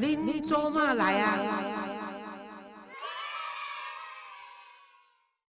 [0.00, 1.36] 恁做嘛来啊？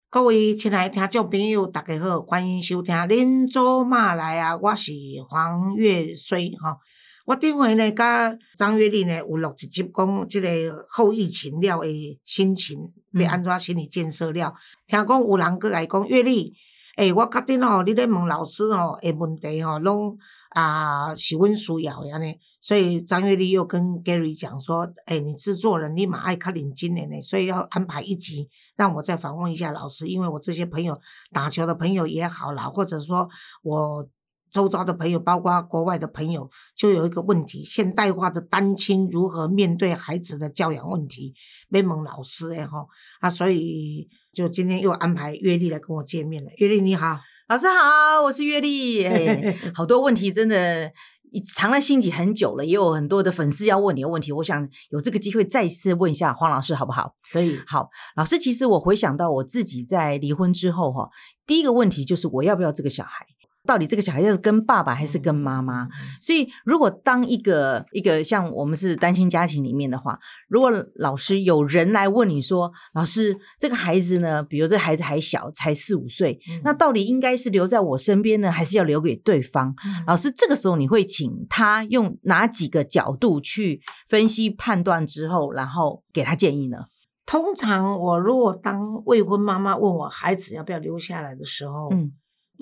[0.10, 4.92] 各位亲爱的听众朋友，大家好，欢迎收听《恁做嘛来啊》，我是
[5.29, 6.78] 黄月水吼。
[7.26, 10.49] 我顶回呢，甲张月丽呢有录一集，讲即个
[10.89, 12.78] 后疫情了的心情，
[13.13, 14.53] 要安怎心理建设了。
[14.88, 16.53] 听讲有人过来讲月丽，
[16.98, 20.17] 诶，我确定吼，你咧问老师吼，诶问题吼，拢
[20.49, 22.38] 啊是阮需要的安尼。
[22.63, 30.08] 所以张月丽又跟 Gary 讲说：“哎，你制作人你蛮爱看领金的呢，所以要安排一集，让我再访问一下老师。
[30.08, 30.98] 因为我这些朋友
[31.34, 33.27] 打球的朋友也好啦，或者说
[33.63, 34.07] 我
[34.49, 41.34] 周遭的朋友，包括国外的朋友，就有一个问题：现代化的单亲如何面对孩子的教养问题？
[41.68, 42.88] 没蒙老师哎哈
[43.20, 46.49] 啊，所以就今天又安排月丽来跟我见面了。
[46.55, 49.04] 月丽你好，老师好，我是月丽。
[49.04, 50.90] 哎， 好多问题真的。”
[51.34, 54.31] 你藏在心底很久了，也有很多的粉丝要问你的问题。
[54.31, 57.15] 我想有这个机会再次问一下黄老师，好不好？
[57.31, 57.59] 可以。
[57.65, 61.09] 好，老师，其实我回想到我自己在离婚之后，哈，
[61.48, 63.25] 第一个问题就是我要不要这个小孩。
[63.65, 65.88] 到底这个小孩要是跟爸爸还是跟妈妈？
[66.19, 70.19] 所以如果当一个一个像我们是单亲家庭里面的话，
[70.50, 79.73] 如果老师有人来问你说，老师这个孩子呢，比如这孩子还小，才四五岁，那到底应该是留在我身边呢，还是要留给对方？
[80.06, 86.88] 老师这个时候你会请他用哪几个角度去分析判断之后，然后给他建议呢？
[87.25, 92.11] 通常我如果当未婚妈妈问我孩子要不要留下来的时候，嗯。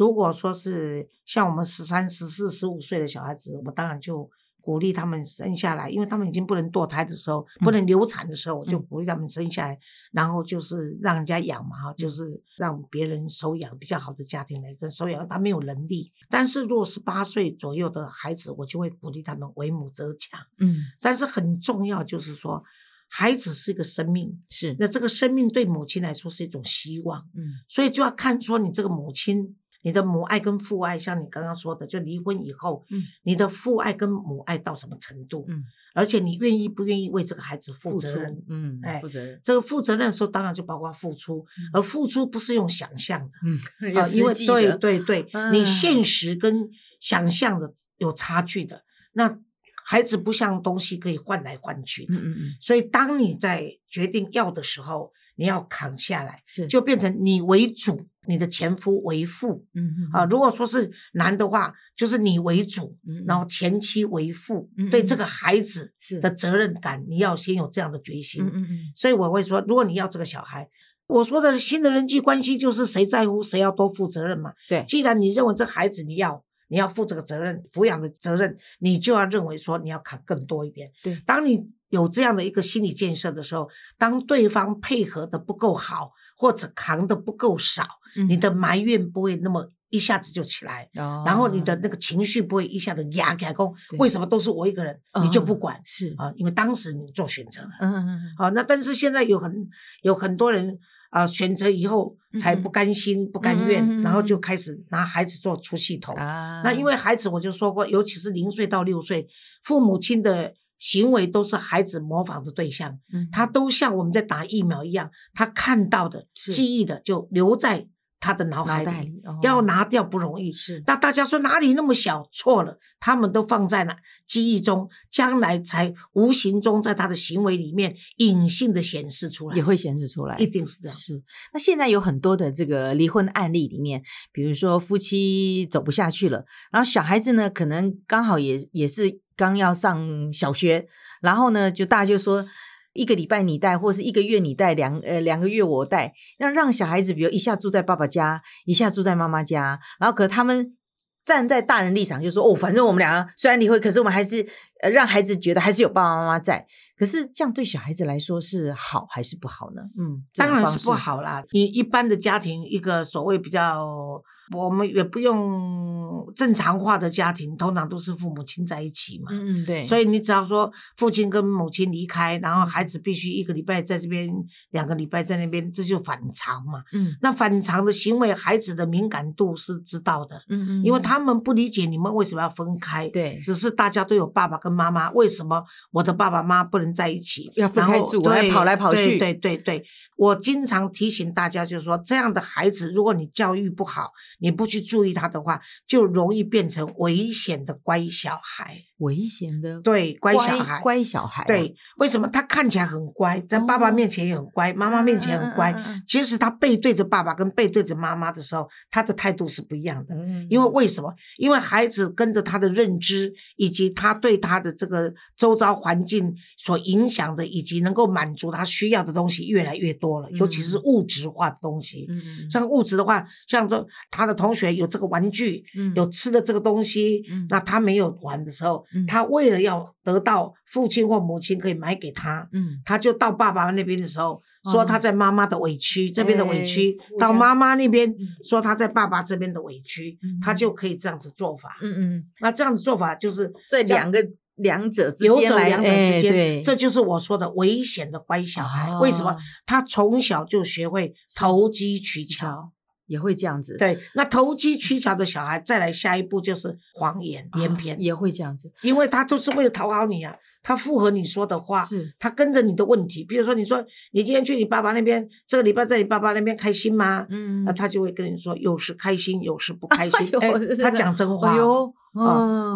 [0.02, 4.28] 如果说是像我们十三、十四、十五岁的小孩子，我当然就
[4.60, 9.78] 鼓励他们生下来，因为他们已经不能堕胎的时候，不能流产的时候，我就鼓励他们生下来，
[10.12, 16.12] 然后就是让人家养嘛，哈，就是让别人收养比较好的家庭来跟收养，他没有能力。
[16.32, 20.78] 但是如果是八岁左右的孩子，我就会鼓励他们为母则强，嗯。
[21.00, 22.64] 但是很重要就是说，
[23.08, 29.56] 孩子是一个生命，是那这个生命对母亲来说是一种希望，嗯，所以就要看说你这个母亲。
[29.84, 35.46] 你的母爱跟父爱，像你刚刚说的，就离婚以后，嗯，你的父爱跟母爱到什么程度？
[35.50, 38.44] 嗯，而且你愿意不愿意为这个孩子负责任？
[38.48, 39.40] 嗯，哎，负责任。
[39.44, 48.84] 这个负责任的时候，当然就包括付出，而付出不是用想象的，嗯，啊，因为对对对，你现实跟想象的有差距的，
[49.14, 49.40] 那
[49.84, 55.12] 孩子不像东西可以换来换去的，嗯嗯嗯，所以当你在决定要的时候。
[55.36, 68.80] 你要扛下来，是就变成你为主，你的前夫为父，嗯嗯啊，如果说是男的话，就是你为主，然后前妻为副，对这个孩子的责任感，你要先有这样的决心，嗯嗯嗯。
[68.96, 70.70] 所以我会说，如果你要这个小孩，
[71.08, 74.54] 我说的新的人际关系就是谁在乎谁要多负责任嘛。
[74.70, 80.90] 对，既然你认为这孩子你要你要负这个责任，抚养的责任，你就要认为说你要扛更多一点。
[81.04, 81.70] 对，当你。
[81.92, 87.86] 有这样的一个心理建设的时候，当对方配合的不够好，或者扛的不够少，
[88.30, 96.32] 你的埋怨不会那么一下子就起来，然后你的那个情绪不会一下子压开，讲为什么都是我一个人，你就不管是啊？
[96.38, 99.54] 因为当时你做选择了，嗯嗯嗯，好，那但是现在有很
[100.02, 100.80] 有很多人
[101.12, 106.64] 啊，选择以后才不甘心、不甘愿，然后就开始拿孩子做出气筒啊。
[106.64, 109.28] 那因为孩子，我就说过，尤其是零岁到六岁，
[109.64, 110.56] 父母亲的。
[110.82, 112.98] 行为都是孩子模仿的对象，
[113.32, 117.88] 他都像我们在打疫苗一样，他看到的、记忆的就留在
[118.22, 120.54] 他的脑海里，要拿掉不容易。
[120.54, 122.26] 是，那大家说哪里那么小？
[122.32, 130.98] 错了，他们都放在了记忆中，将来才无形中在他的行为里面隐性的显示出来，也会显示出来，一定是这样。
[130.98, 131.22] 是，
[131.52, 134.02] 那现在有很多的这个离婚案例里面，
[134.32, 139.20] 比如说夫妻走不下去了，然后小孩子呢，可能刚好也也是。
[139.38, 140.86] 刚要上小学，
[141.20, 142.46] 然后呢，就大家就说
[142.94, 150.76] 一个礼拜你带，或是一个月你带，两呃两个月我带，让让小孩子，比如一下住在爸爸家，一下住在妈妈家，然后可他们
[151.24, 154.46] 站在大人立场就说哦，反正我们两个虽然离婚，可是我们还是
[154.82, 156.66] 呃让孩子觉得还是有爸爸妈妈在。
[156.98, 159.82] 可是这样对小孩子来说是好还是不好呢？
[159.98, 161.44] 嗯，当然是不好啦。
[161.52, 164.22] 你一般的家庭，一个所谓比较。
[164.54, 169.30] 我们也不用正常化的家庭，通常都是父母亲在一起嘛。
[169.32, 169.84] 嗯嗯，对。
[169.84, 174.30] 所以你只要说父亲跟母亲离开，然后孩子必须一个礼拜在这边，
[174.72, 176.84] 两个礼拜在那边，这就反常嘛。
[176.94, 177.16] 嗯。
[177.22, 180.42] 那反常的行为，孩子的敏感度是知道的。
[180.50, 180.84] 嗯嗯。
[180.84, 183.10] 因为他们不理解你们为什么要分开。
[183.10, 183.40] 对。
[183.42, 187.52] 只是大家都有爸爸跟妈妈，为什么我的爸爸妈妈不能在一起？
[187.56, 189.18] 要分开住，对，跑来跑去。
[189.18, 189.84] 对对对对，
[190.18, 194.12] 我经常提醒大家，就是说这样的孩子，如果你教育不好。
[194.42, 198.82] 你不去注意他的话，就容易变成危险的乖小孩。
[198.98, 206.04] 危险的对，乖小孩，乖小孩啊，对，为什么他看起来很乖，在爸爸面前也很乖，妈妈面前很乖嗯嗯嗯嗯？
[206.08, 210.14] 其实他背对着爸爸跟背对着妈妈的时候，他的态度是不一样的。
[210.14, 211.12] 嗯，因为为什么？
[211.38, 222.06] 因为孩子跟着他的认知，以及他对他的这个周遭环境所影响的，以及能够满足他需要的东西越来越多了，尤其是物质化的东西。
[222.08, 225.94] 嗯嗯像物质的话，像说他的同学有这个玩具，嗯。
[225.96, 227.46] 有吃的这个东西，嗯。
[227.50, 229.06] 那他没有玩的时候，嗯。
[229.06, 232.80] 他为了要得到父亲或母亲可以买给他，嗯。
[232.86, 234.42] 他就到爸爸那边的时候，
[234.72, 238.18] 说他在妈妈的委屈、这边的委屈到妈妈那边嗯。
[238.44, 240.40] 说他在爸爸这边的委屈，嗯。
[240.42, 241.78] 他就可以这样子做法。
[241.82, 248.96] 嗯嗯，那这样子做法就是这这样两个两者之间来，走两者哎之间，对，这就是我说的危险的乖小孩。
[249.00, 249.32] 为什么？
[249.32, 249.38] 哦？
[249.66, 252.72] 他从小就学会投机取巧。
[253.12, 263.24] 巧也会这样子，对，那投机取巧的小孩，再来下一步就是谎言、啊连篇，也会这样子，因为他都是为了讨好你啊，他附和你说的话，是他跟着你的问题。
[263.26, 267.26] 比如说，你说你今天去你爸爸那边，这个礼拜在你爸爸那边开心吗？
[267.30, 270.40] 嗯那他就会跟你说，有时开心，有时不开心。
[270.40, 271.92] 哎他讲真话哦。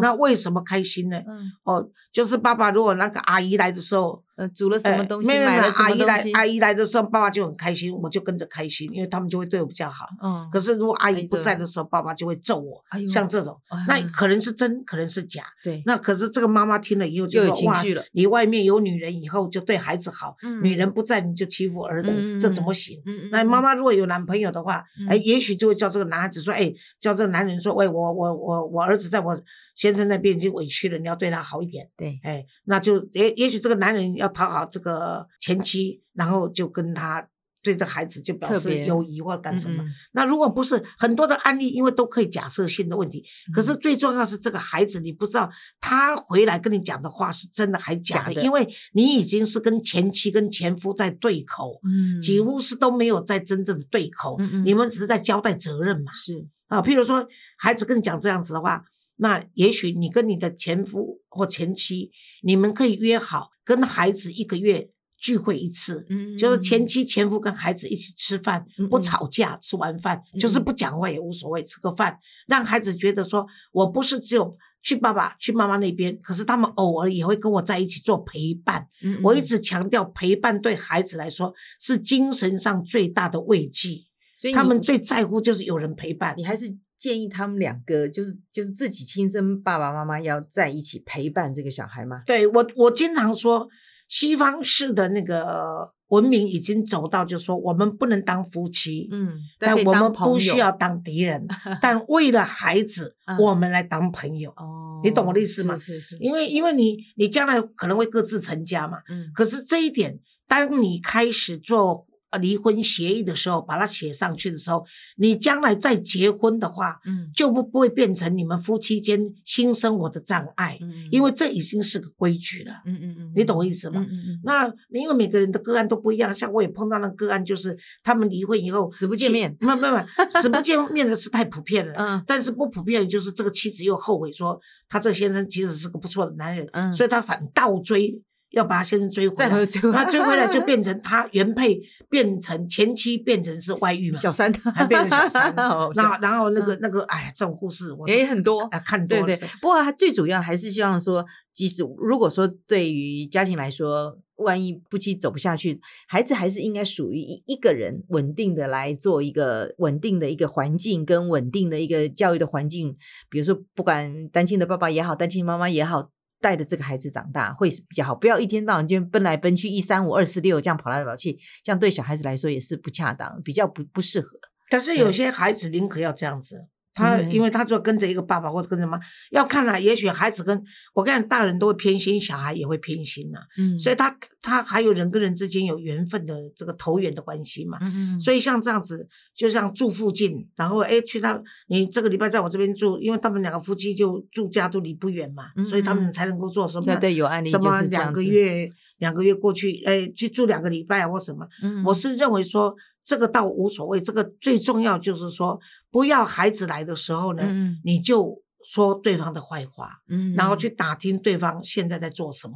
[0.01, 1.17] 那为什么开心呢？
[1.27, 10.07] 嗯哦，就是爸爸如果那个阿姨来的时候，呃煮了什哎么东西，没有没有买了什阿姨来阿姨来的时候，爸爸就很开心，我就跟着开心，因为他们就会对我比较好。
[10.21, 15.43] 嗯，可是如果阿姨不在的时候，爸爸就会揍我，像这种，啊那可能是真，可能是假。
[15.63, 23.01] 对，那可是这个妈妈听了以后就说哇情绪了，你外面有女人以后就对孩子好，嗯女人不在你就欺负儿子，嗯这怎么行？
[23.31, 29.39] 那妈嗯妈如果有男朋友的话，哎，嗯也许就会叫这个男孩子说，哎，叫这个男人说，喂，我我我我儿子在我
[29.75, 31.89] 先生那边已经委屈了，你要对他好一点。
[31.97, 37.27] 对，哎，那就也也许这个男人要讨好这个前妻，然后就跟他
[37.61, 39.83] 对这孩子就表示友谊或干什么。
[39.83, 45.49] 嗯嗯那如果不是很多的案例，因为都可以假设性的问题，可是最重要是这个孩子，你不知道
[45.81, 56.13] 他回来跟你讲的话是真的还假的，假的因为你已经是跟前妻跟前夫在对口，嗯，几乎是都没有在真正的对口，嗯嗯你们只是在交代责任嘛。
[56.13, 57.27] 是，啊，譬如说
[57.57, 58.85] 孩子跟你讲这样子的话，
[59.17, 62.11] 那也许你跟你的前夫或前妻，
[62.43, 72.17] 你们可以约好跟孩子一个月聚会一次，嗯，就是前妻前夫跟孩子一起吃饭，不吵架，吃完饭就是嗯不讲话也无所谓，吃个饭，
[72.47, 74.57] 让孩子觉得说我不是只有。
[74.85, 78.87] 去爸爸、去妈妈那边，可是他们偶尔也会跟我在一起做陪伴。
[79.01, 83.97] 嗯，嗯我一直强调，陪伴对孩子来说是精神上最大的慰藉。
[84.37, 86.35] 所以他们最在乎就是有人陪伴。
[86.37, 86.65] 你还是
[87.05, 92.23] 建议他们两个，就是就是自己亲生爸爸妈妈要在一起陪伴这个小孩吗？
[92.25, 93.67] 对我，我经常说，
[94.07, 101.45] 西方式的那个文明已经走到，就是说我们不能当夫妻，嗯，但我们不需要当敌人，
[101.79, 104.49] 但为了孩子，嗯我们来当朋友。
[104.57, 114.85] 哦，你懂我的意思吗是是是，因为因为你你将来可能会各自成家嘛，嗯可是这一点，当你开始做呃离婚协议的时候，把它写上去的时候，
[115.17, 122.73] 你将来再结婚的话，嗯就不不会变成你们夫妻间新生活的障碍，嗯，因为这已经是个规矩了。
[122.85, 124.01] 嗯嗯嗯，你懂我意思吗？
[124.01, 130.05] 嗯嗯嗯，那因为每个人的个案都不一样，像我也碰到那个个案，就是他们离婚以后死不见面妻没有没有没
[130.41, 131.93] 死不见面的是太普遍了。
[131.97, 138.19] 嗯但是不普遍的就是这个妻子又后悔说，他这先生其实是个不错的男人，嗯所以他反倒追，
[138.55, 139.49] 要把他先生追回来。
[139.49, 145.53] 再追回来那追回来就变成他原配变成前妻变成是外遇嘛，小三，还变成小三
[146.21, 149.25] 然后那个那个哎呀，这种故事我也很多啊看多了。
[149.25, 162.95] 对对，不过他最主要还是希望说，即使如果说对于家庭来说，万一夫妻走不下去，孩子还是应该属于一一个人稳定的来做一个稳定的一个环境跟稳定的一个教育的环境。
[163.29, 166.11] 比如说，不管单亲的爸爸也好，单亲妈妈也好。
[166.45, 174.37] 带着这个孩子长大会是比较好，不要一天到晚就奔来奔去，一三五二四六这样跑来跑去，这样对小孩子来说也是不恰当，比较不不适合。
[174.69, 178.97] 但是有些孩子宁可要这样子，他嗯因为他就跟着一个爸爸或者跟着妈，
[179.31, 183.77] 要看啦、也许孩子跟我看，大人都会偏心，小孩也会偏心呐、嗯。
[183.77, 187.77] 所以他他还有人跟人之间有缘分的这个投缘的关系嘛。
[187.81, 195.97] 嗯嗯，所以像这样子，就像住附近，然后哎去他你这个礼拜在我这边住，因为他们两个夫妻就住家都离不远嘛，嗯所以他嗯。
[195.97, 201.83] 们才能够做什么对对有案例什么两个月两个月过去，哎去住两个礼拜或什么，嗯。
[201.83, 202.73] 我是认为说
[203.03, 205.59] 这个倒无所谓，这个最重要就是说，
[205.95, 207.41] 不要孩子来的时候呢，
[207.85, 208.35] 你就
[208.65, 210.33] 说对方的坏话，嗯。
[210.33, 212.55] 然后去打听对方现在在做什么，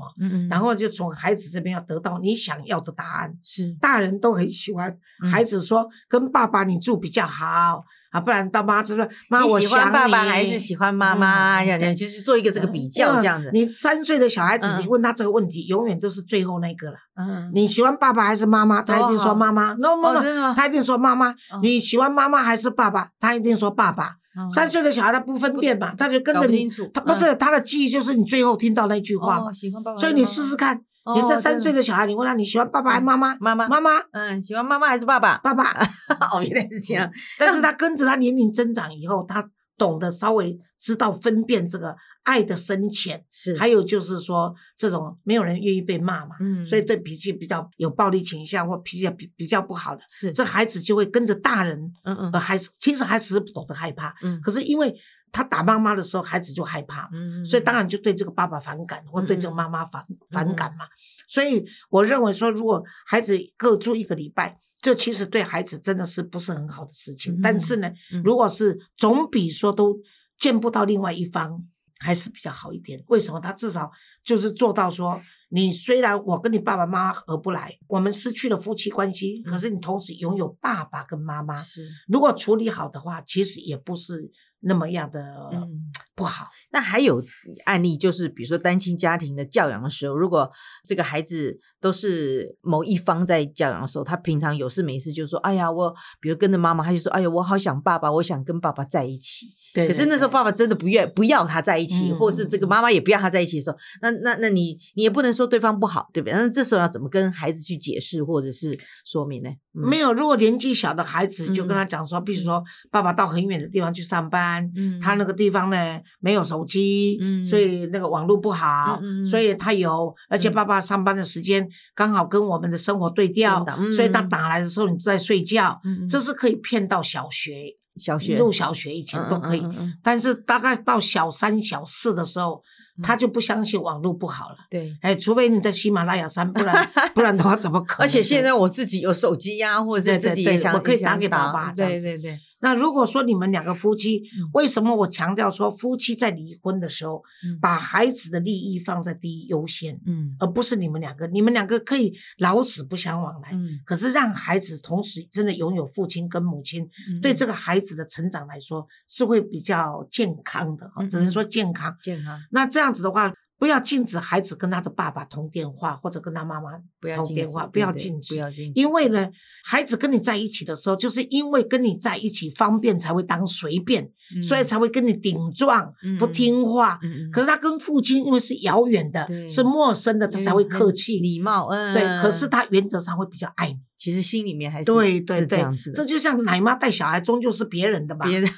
[0.50, 3.34] 然后就从孩子这边要得到你想要的答案。
[3.42, 3.74] 是。
[3.80, 4.92] 大人都很喜欢
[5.24, 5.30] 嗯。
[5.32, 11.62] 孩子说跟爸爸你住比较好啊，不然到妈这边妈我喜欢爸爸你还是喜欢妈妈？
[11.62, 13.50] 嗯这样这样就是做一个这个比较，这样子。
[13.54, 16.98] 你三岁的小孩子，嗯你问他这个问题，永远都是最后那个了。
[17.16, 18.82] 嗯，你喜欢爸爸还是妈妈？
[18.82, 19.74] 他一定说妈妈。
[19.74, 20.54] no no 哦，no，真的吗？
[20.56, 21.60] 他一定说妈妈哦。
[21.62, 23.10] 你喜欢妈妈还是爸爸？
[23.20, 24.06] 他一定说爸爸。
[24.06, 29.54] 哦三岁的小孩他不分辨嘛，他就跟着你不，他不是他的记忆就是你最后听到那句话嘛哦，。
[29.54, 30.80] 喜欢爸爸，所以你试试看，哦，
[31.16, 33.36] 你这三岁的小孩，你问他你喜欢爸爸还是妈妈？
[33.40, 35.38] 妈妈，妈妈，嗯，喜欢妈妈还是爸爸？
[35.40, 35.72] 爸爸。
[36.34, 37.10] 哦，原来是这样。
[37.38, 54.94] 但是他跟着他年龄增长以后，他懂得稍微知道分辨这个爱的深浅，是，还有就是说这种没有人愿意被骂嘛，嗯，所以对脾气比较有暴力倾向或脾气比比较不好的，是这孩子就会跟着大人，嗯嗯呃，孩子其实孩子是不懂得害怕，嗯可是因为
[55.32, 60.86] 他打妈妈的时候，孩子就害怕，嗯，所以当然就对这个爸爸反感，或对这个嗯妈妈反反感嘛。
[61.28, 67.34] 所以我认为说，如果孩子各住一个礼拜，这其实对孩子真的是不是很好的事情。
[67.36, 70.00] 嗯但是呢嗯，如果是总比说都
[70.38, 71.64] 见不到另外一方
[72.00, 73.04] 还是比较好一点。
[73.08, 73.40] 为什么？
[73.40, 73.92] 他至少
[74.24, 75.22] 就是做到说。
[75.50, 81.62] 你虽然我跟你爸爸妈妈合不来，我们失去了夫妻关系，嗯可是你同时拥有爸爸跟妈妈。
[81.62, 85.92] 是，如果处理好的话，其实也不是那么样的嗯。
[86.16, 86.48] 不好。
[86.72, 87.24] 那还有
[87.66, 90.52] 案例，就是比如说单亲家庭的教养的时候，如果
[90.86, 106.34] 这个孩子都是某一方在教养的时候，他平常有事没事就说：“哎呀，我比如跟着妈妈，他就说：‘哎呀，我好想爸爸，我想跟爸爸在一起。’对可是那时候爸爸真的不愿不要他在一起，嗯或是这个妈妈也不要他在一起的时候，那那那你你也不能说对方不好，对不对？
[106.34, 109.50] 那这时候要怎么跟孩子去解释或者是说明呢？
[109.76, 109.88] 嗯。
[109.90, 111.78] 没有，如果年纪小的孩子，就跟嗯。
[111.78, 115.00] 他讲说，比如说爸爸到很远的地方去上班，嗯。
[115.00, 117.44] 他那个地方呢没有手机，嗯。
[117.44, 119.00] 所以那个网络不好，
[119.30, 120.54] 所以他有，而且嗯。
[120.54, 132.62] 爸爸上班的时间刚好跟我们的生活对调，嗯所以他打来的时候你都在睡觉，这是可以骗到小学，小学入小学以前都可以，嗯嗯嗯嗯但是大概到小三、小四的时候，
[133.04, 134.56] 他就不相信网络不好了。
[134.70, 134.94] 对。
[135.02, 138.06] 哎，除非你在喜马拉雅山，不然 不然的话怎么可能？
[138.06, 147.60] 而且现在我自己有手机呀、或者对对对是自己也想我可以打给爸爸这样子对对对，那如果说你们两个夫妻嗯，为什么我强调说夫妻在离婚的时候，嗯。
[147.60, 150.34] 把孩子的利益放在第一优先，嗯。
[150.40, 153.50] 而不是你们两个，你们两个可以老死不相往来。
[153.52, 156.90] 嗯，可是让孩子同时真的拥有父亲跟母亲，
[157.22, 161.92] 对这个个孩子的成长来说是会比较健康的，嗯只能说健康。
[162.04, 162.40] 健康。
[162.52, 166.72] 那这样子的话，不要禁止孩子跟他的爸爸通电话，或者跟他妈妈
[167.16, 169.30] 通电话，不要禁止，不要禁止，因为呢，
[169.64, 174.10] 孩子跟你在一起的时候，就是因为跟你在一起方便，才会当随便，
[174.42, 177.00] 所以才会跟你顶撞，不嗯听话。
[177.32, 181.20] 可是他跟父亲因为是遥远的，是陌生的，他才会客气。
[181.20, 183.80] 礼貌，嗯，对，可是他原则上会比较爱你。
[184.00, 186.06] 其实心里面还是对对对是这样子，的这。
[186.06, 188.26] 就像奶妈带小孩，终究是别人的嘛。
[188.26, 188.50] 别 人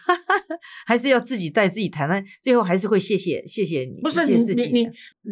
[0.86, 4.90] 还是要自己带自己谈，那最后还是会谢谢谢谢你，不是你你你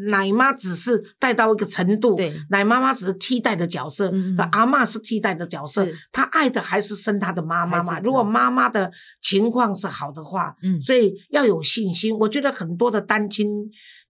[0.07, 7.99] 奶妈只是带到一个程度，对奶妈妈只是替代的角色，嗯阿嬷是替代的角色是，她爱的还是生她的妈妈嘛。
[7.99, 12.17] 如果妈妈的情况是好的话，嗯所以要有信心。
[12.17, 13.47] 我觉得很多的单亲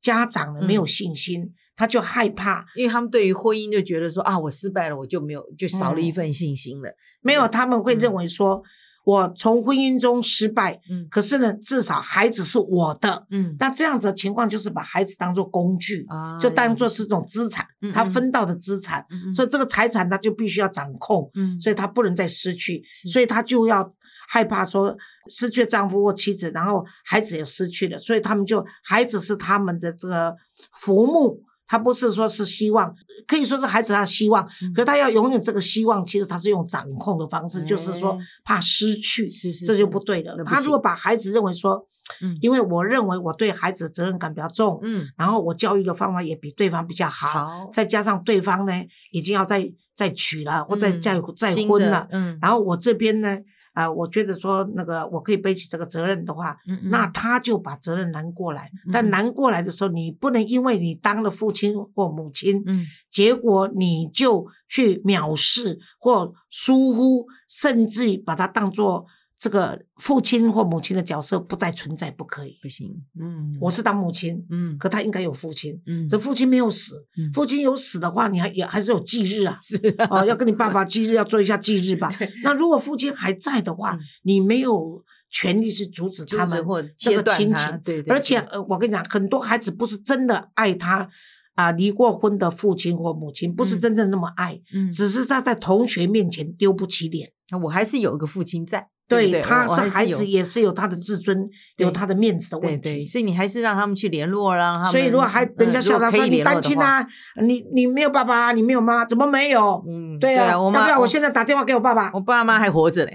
[0.02, 6.92] 家长呢嗯没有信心，他就害怕，因为他们对于婚姻就觉得说啊，我失败了，我就没有就少了一嗯份信心了。
[7.22, 8.62] 没有他们会认嗯为说，
[9.06, 13.26] 我从婚姻中失败，嗯可是呢，至少孩子是我的。
[13.32, 23.90] 嗯那这样子的情况就是把孩子当做工具，啊就当做是种资产嗯，他嗯分到的资产，嗯所以这个财产他就必须要掌控，嗯所以他不能再失去，所以他就要
[24.28, 24.98] 害怕说
[25.30, 30.36] 失去丈夫或妻子，然后孩子也失去了，所以他们就孩子是他们的这个
[30.74, 31.42] 浮木。
[31.70, 32.94] 他不是说是希望，
[33.28, 34.74] 可以说是孩子他的希望，嗯。
[34.74, 39.30] 可他要拥有这个希望，其实他是用掌控的方式，就是说哎怕失去，
[39.66, 40.44] 这就不对的那。
[40.44, 41.88] 不他如果把孩子认为说，
[42.22, 45.08] 嗯因为我认为我对孩子的责任感比较重，嗯。
[45.16, 48.74] 然后我教育的方法也比对方比较好，好再加上对方呢
[49.12, 52.40] 已经要再再娶了或再嗯再再婚了，嗯。
[52.42, 53.38] 然后我这边呢，
[53.80, 56.90] 啊，我觉得说那个我可以背起这个责任的话，嗯嗯。
[56.90, 58.70] 那他就把责任揽过来。
[58.86, 58.92] 嗯。
[58.92, 62.86] 但揽过来的时候，你不能因为你当了父亲或母亲，嗯。
[63.10, 69.06] 结果你就去藐视或疏忽，甚至于把他当做
[69.40, 72.60] 这个父亲或母亲的角色不再存在，不可以。
[72.62, 75.82] 不行，嗯我是当母亲，嗯可他应该有父亲。
[75.86, 79.58] 嗯这父亲没有死，嗯父亲有死的话，你还也还是有忌日啊。
[79.64, 79.78] 是
[80.12, 82.12] 哦，要跟你爸爸忌日要做一下忌日吧。
[82.44, 87.54] 那如果父亲还在的话，嗯你没有权利去阻止他们或这个亲情。
[87.56, 91.08] 他对对而且呃，我跟你讲，很多孩子不是真的爱他
[91.56, 97.32] 啊，离过婚的父亲或母亲，不是嗯真正那么爱，嗯，只是他在同学面前丢不起脸。
[97.64, 102.90] 我还是有一个父亲在，对他是孩子，也是有他的自尊，有他的面子的问题。
[102.90, 104.92] 对，所以你还是让他们去联络，让他们。
[104.92, 107.06] 所以如果还人家嗯笑他说你单亲啊，
[107.42, 109.84] 你你没有爸爸啊，你没有妈妈，怎么没有？
[109.88, 112.12] 嗯，对啊，我妈要不要我现在打电话给我爸爸？
[112.14, 113.14] 我爸妈还活着嘞，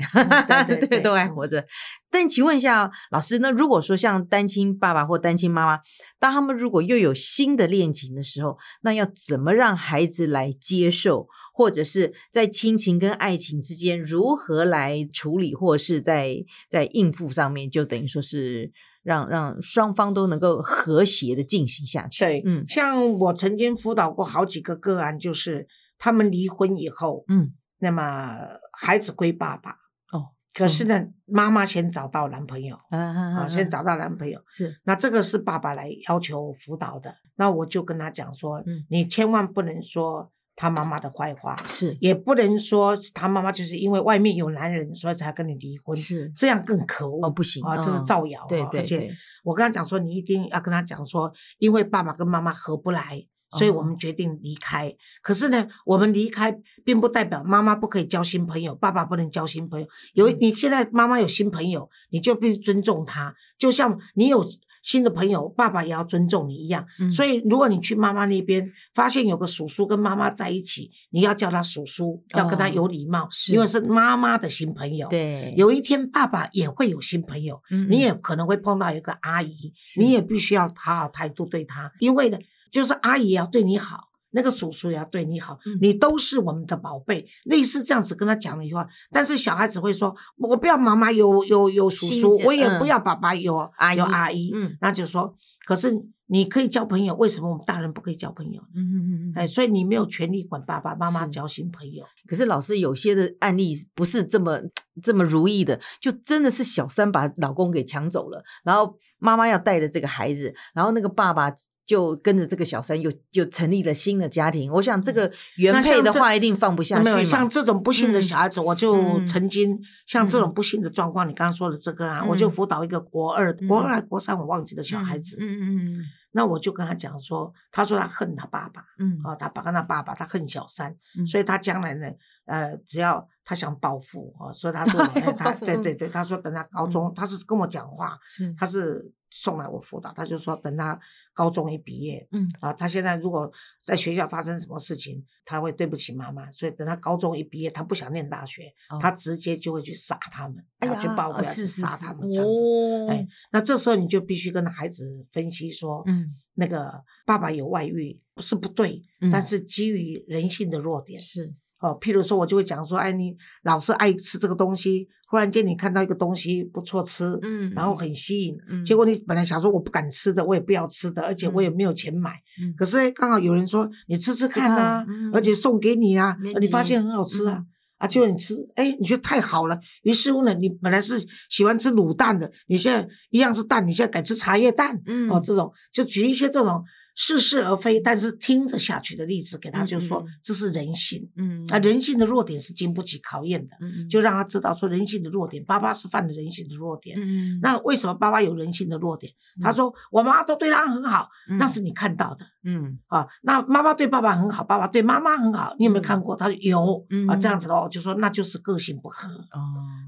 [0.66, 1.64] 对 对对都还活着。
[2.10, 5.78] 但请问一下老师，那如果说像单亲爸爸或单亲妈妈，
[6.18, 16.36] 当他们如果又有新的恋情的时候，那要怎么让孩子来接受，或者是在亲情跟爱情之间如何来处理，或者是在
[16.70, 18.72] 在应付上面，就等于说是
[19.02, 22.24] 让让双方都能够和谐的进行下去。
[22.24, 22.64] 对，嗯。
[22.66, 25.66] 像我曾经辅导过好几个个案，就是
[25.98, 28.38] 他们离婚以后，嗯，那么
[28.72, 29.72] 孩子归爸爸，
[30.12, 34.80] 哦，可是呢，妈妈先找到男朋友啊啊啊，先找到男朋友，是。
[34.84, 38.84] 那这个是爸爸来要求辅导的，那我就跟他讲说，嗯。
[38.88, 49.10] 你千万不能说他妈妈的坏话，是也不能说他妈妈就是因为外面有男人，所以才跟你离婚，是这样更可恶哦，不行啊，这是嗯造谣啊，对对而且
[49.42, 53.26] 我跟他讲说，你一定要跟他讲说，因为爸爸跟妈妈合不来，
[53.58, 54.94] 所以我哦们决定离开。
[55.22, 59.86] 可是呢，我们离开并不代表妈妈不可以交新朋友，爸爸不能交新朋友。
[60.12, 64.44] 有嗯你现在妈妈有新朋友，你就必须尊重他，就像你有。
[64.84, 66.86] 新的朋友，爸爸也要尊重你一样。
[67.00, 67.10] 嗯。
[67.10, 73.52] 所以，如果你去妈妈那边发现有个叔叔跟妈妈在一起，你要叫他叔叔，要跟他哦有礼貌，是。
[73.52, 75.08] 因为是妈妈的新朋友。
[75.08, 82.36] 对，有一天爸爸也会有新朋友，你也可能会碰到一个阿姨，你也必须要好好态度对她，因为呢，
[82.70, 85.78] 就是阿姨也要对你好，那个叔叔也要对你好，嗯。
[85.80, 88.86] 你都是我们的宝贝，类似这样子跟他讲了一句话。
[89.10, 93.54] 但是小孩子会说，我不要妈妈有有有叔叔，我也不嗯要爸爸有
[93.96, 94.76] 有阿姨，嗯。
[94.80, 95.34] 那就说，
[95.66, 95.92] 可是
[96.26, 98.62] 你可以交朋友，为什么我们大人不可以交朋友？
[98.74, 102.04] 嗯嗯嗯嗯，哎，所以你没有权利管爸爸妈妈交新朋友。
[102.26, 104.58] 可是老师有些的案例不是这么
[105.02, 111.52] 这么如意的，就真的是小三把老公给抢走了，然后妈妈要带着这个孩子，然后那个爸爸
[111.86, 114.72] 就跟着这个小三又又成立了新的家庭。
[114.72, 117.22] 我想这个原配的话一定放不下去没有。
[117.22, 126.04] 像这种不幸的嗯小孩子，我就嗯曾经像这种嗯不幸的状况，你刚刚说的这个啊，我就嗯辅导一个国二、国二还国三我忘记的小孩子，嗯嗯嗯。
[126.32, 129.20] 那我就跟他讲说，他说他恨他爸爸嗯。
[129.22, 131.26] 啊，他爸跟他爸爸，他恨小三，嗯。
[131.26, 132.10] 所以他将来呢，
[132.46, 138.52] 呃，只要他想报复啊，所以他 说，哎他对对对，他说等他高中，他是跟我讲话，是。
[138.54, 140.96] 他是送来我辅导，他就说等他
[141.32, 142.48] 高中一毕业，嗯。
[142.60, 143.50] 啊，他现在如果
[143.82, 148.98] 在学校发生什么事情，他会对不起妈妈，所以等他高中一毕业，他不想念大学，哦。
[149.00, 152.52] 他直接就会去杀他们，哎要去报复，要去杀他们这样子。
[152.52, 156.36] 哦哎，那这时候你就必须跟孩子分析说，嗯。
[156.56, 159.28] 那个爸爸有外遇不是不对，嗯。
[159.32, 161.52] 但是基于人性的弱点，是
[161.84, 177.58] 哦，譬如说，我就会讲说，哎，你老是爱吃这个东西，忽然间你看到一个东西不错吃，嗯然后很吸引，嗯结果你本来想说我不敢吃的，我也不要吃的，而且我也没有钱买，嗯可是刚好有人说你吃吃看呐、而且送给你啊，你发急现很好吃啊。
[177.58, 177.66] 嗯
[177.98, 179.78] 啊，结果你吃，哎，你觉得太好了。
[180.02, 181.14] 于是乎呢，你本来是
[181.48, 186.82] 喜欢吃卤蛋的，你现在一样是蛋，你现在改吃茶叶蛋，嗯哦，这种就举一些这种
[187.16, 191.30] 似是而非，但是听着下去的例子给他，嗯就说这是人性。
[191.36, 197.16] 嗯啊，人性的弱点是经不起考验的，嗯就让他知道说人性的弱点，爸爸是犯了人性的弱点。
[197.20, 199.32] 嗯那为什么爸爸有人性的弱点？
[199.62, 203.26] 他嗯说我妈妈都对他很好，那嗯是你看到的嗯啊。
[203.42, 206.34] 那妈妈对爸爸很好，爸爸对妈妈很好，你有没有看过？
[206.34, 209.28] 他说有啊，这样嗯子的话，我就说那就是个性不合。
[209.52, 209.60] 哦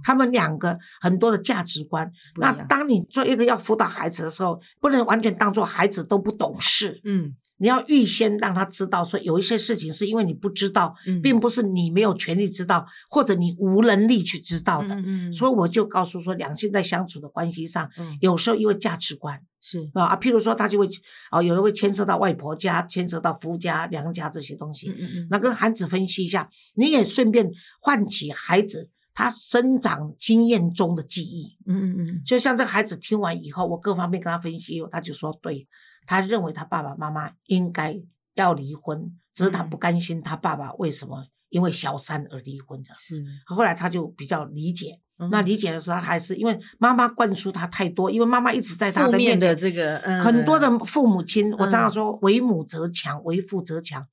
[0.05, 2.09] 他们两个很多的价值观。
[2.37, 14.94] 那当你做一个要辅导孩子的时候，不能完全当做孩子都不懂事，嗯你要预先让他知道，说有一些事情是因为你不知道，嗯并不是你没有权利知道，或者你无能力去知道的。
[14.96, 20.87] 嗯嗯所以我就告诉说，两性在相处的关系上，嗯有时候因为价值观是啊啊，譬如说他就会
[21.30, 24.90] 啊，有的会牵涉到外婆家，牵涉到夫家、娘家这些东西。
[24.90, 31.56] 嗯嗯那跟孩子分析一下，你也顺便唤起孩子他生长经验中的记忆。
[31.66, 35.66] 嗯嗯嗯就像这个孩子听完以后，我各方面跟他分析以后，他就说对，
[36.07, 38.01] 他认为他爸爸妈妈应该
[38.35, 39.71] 要离婚，只是他嗯。
[39.71, 42.90] 不甘心他爸爸为什么因为小三而离婚的。
[42.97, 43.25] 是。
[43.45, 45.29] 后来他就比较理解，嗯。
[45.31, 49.49] 那理解的时候还是因为妈妈灌输他太多，因为妈妈一直在他的面前。
[49.49, 51.90] 的这个嗯很多的父母亲，我常常嗯。
[51.90, 54.07] 说为母则强，为父则强，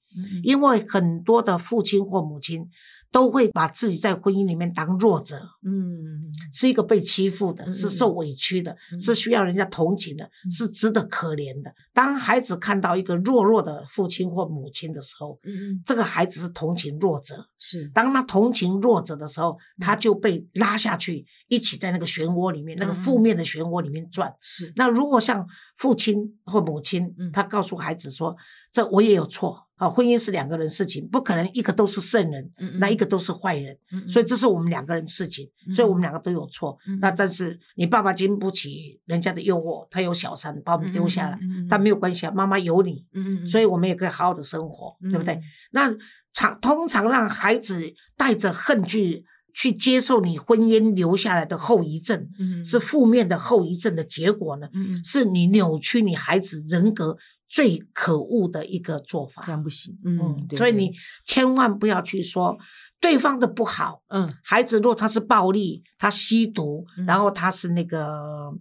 [0.43, 2.69] 因为很多的父亲或母亲
[3.13, 6.33] 都会把自己在婚姻里面当弱者，嗯。
[6.51, 7.71] 是一个被欺负的，嗯。
[7.71, 8.99] 是受委屈的，嗯。
[8.99, 11.71] 是需要人家同情的，是值得可怜的。
[11.93, 17.47] 当孩子看到一个弱弱的父亲或母亲的时候，嗯，这个孩子是同情弱者。
[17.59, 17.87] 是。
[17.93, 19.81] 当他同情弱者的时候，嗯。
[19.81, 24.33] 他就被拉下去，一起在那个漩涡里面，那个嗯负面的漩涡里面转。
[24.41, 25.47] 是，那如果像
[25.77, 28.35] 父亲或母亲嗯，他告诉孩子说
[28.73, 36.77] ：“这我也有错啊，婚姻是两个人事情，不可能一个都是圣人，嗯那一个都是坏人，嗯所以这是我们两个人的事情，嗯所以我们两个都有错。
[36.87, 43.05] 嗯那但是你爸爸经不起人家的诱惑，他有小三把我们丢下来，嗯但没有关系啊，妈妈有你，
[43.45, 45.33] 所以我们也可以好好的生活，对不对？
[45.33, 45.41] 嗯？
[45.71, 45.95] 那
[46.33, 54.67] 常通常让孩子带着恨去去接受你婚姻留下来的后遗症，嗯是负面的后遗症的结果呢？
[55.03, 57.15] 是你扭曲你孩子人格
[57.53, 59.53] 最可恶的一个做法这法。
[59.53, 60.91] 样不行，嗯嗯，，对对所以你
[61.27, 62.57] 千万不要去说
[62.99, 64.01] 对方的不好。
[64.09, 68.51] 嗯孩子如果他是暴力，他吸毒，嗯然后他是那个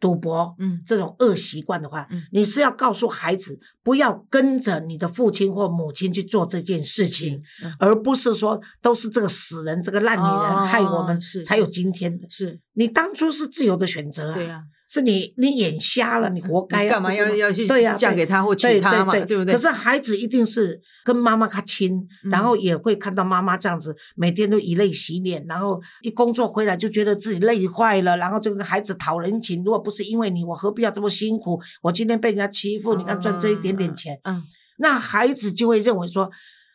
[0.00, 12.26] 赌博，嗯这种恶习惯的话，嗯你是要告诉孩子不要跟着你的父亲或母亲去做这件事情，嗯而不是说都是这个死人、这个烂女人哦害我们才有今天的。
[12.30, 29.62] 是，你当初是自由的选择啊，对呀，是你你眼瞎了，你活该、啊，你干嘛要要去对呀、嫁给他或娶对他嘛对对不对可是孩子一定是跟妈妈他亲，然后嗯也会看到妈妈这样子，每天都以泪洗脸，然后一工作回来就觉得自己累坏了，然后就跟孩子讨人情。
[29.62, 31.60] 如果不是因为你，我何必要这么辛苦？
[31.82, 34.42] 我今天被人家欺负，你看赚这一点点钱，嗯，
[34.78, 36.30] 那孩子就会认为说，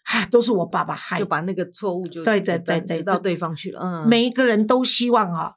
[0.06, 1.26] 唉，都是我爸爸害的。
[1.26, 5.54] 就把那个错误就对对对对到对方去了，嗯，每一个人都希望啊，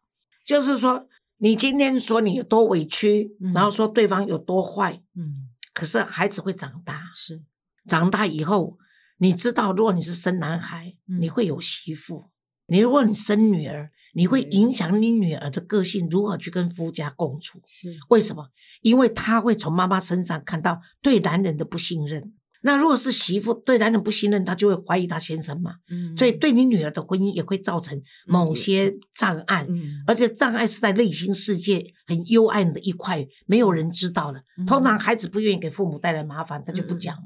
[0.47, 1.07] 就是说，
[1.39, 7.43] 你今天说你有多委屈，嗯然后说对方有多坏，嗯可是孩子会长大，是，
[7.87, 8.79] 长大以后，
[9.19, 12.31] 你知道，如果你是生男孩，嗯你会有媳妇；
[12.67, 17.61] 你如果你生女儿，你会影响你女儿的个性如何去跟夫家共处。
[17.67, 18.51] 是，为什么？
[18.81, 22.33] 因为她会从妈妈身上看到对男人的不信任。
[22.67, 25.77] 那如果是媳妇对男人不信任，她就会怀疑她先生嘛。
[25.89, 29.65] 嗯，所以对你女儿的婚姻也会造成某些障碍。
[29.69, 34.41] 嗯，而且障碍是在内心世界很幽暗的一块，没有人知道的。
[34.59, 37.23] 嗯通常孩子不愿意给父母带来麻烦，他就不嗯讲了。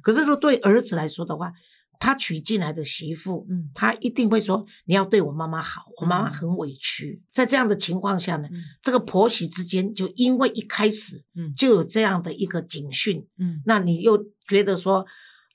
[0.00, 1.52] 可是，说对儿子来说的话，
[1.98, 3.70] 他娶进来的媳妇，嗯。
[3.74, 6.32] 他一定会说：“你要对我妈妈好，我妈妈嗯。
[6.32, 7.22] 很委屈。
[7.32, 8.62] 在这样的情况下呢，嗯。
[8.82, 11.54] 这个婆媳之间就因为一开始嗯。
[11.54, 13.62] 就有这样的一个警讯，嗯。
[13.66, 15.06] 那你又觉得说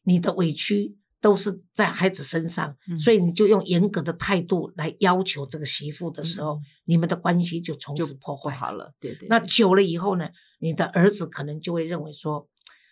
[0.03, 2.97] 你的委屈都是在孩子身上，嗯。
[2.97, 6.61] 所以你就用严格的态度来要求这个媳妇的时候，嗯。
[6.85, 8.55] 你们的关系就从此破坏。
[8.55, 9.27] 好了，对对，对。
[9.29, 12.47] 那久了以后呢，你的儿子可能就会认为说，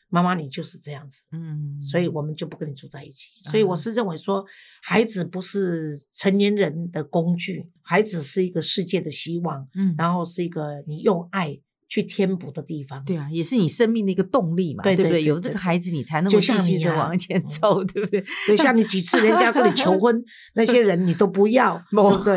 [0.09, 1.23] 妈妈你就是这样子。
[1.31, 3.31] 嗯，所以我们就不跟你住在一起。
[3.43, 4.45] 所以我啊是认为说，
[4.81, 13.03] 孩子不是成年人的工具，孩子是一个世界的希望，嗯，然后是一个你用爱去填补的地方。
[13.05, 15.23] 对啊，也是你生命的一个动力嘛，对不对？
[15.23, 18.23] 有这个孩子，你才能就够继续的往前嗯走，对不对？
[18.45, 20.21] 所以像你几次人家跟你求婚，
[20.55, 22.35] 那些人你都不要， 对我不对？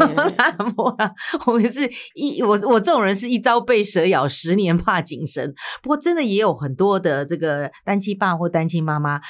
[1.47, 5.53] 我是一我我这种人是一朝被蛇咬，十年怕井绳。
[5.83, 9.21] 不过真的也有很多的这个单亲爸或单亲妈妈，